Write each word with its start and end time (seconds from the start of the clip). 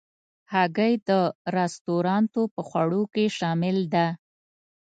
هګۍ 0.53 0.93
د 1.09 1.11
رستورانتو 1.57 2.41
په 2.53 2.61
خوړو 2.67 3.03
کې 3.13 3.25
شامل 3.37 3.77
ده. 3.93 4.07